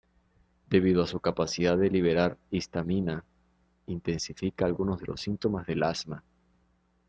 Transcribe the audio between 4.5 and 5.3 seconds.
algunos de los